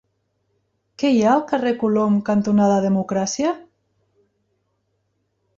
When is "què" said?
1.01-1.11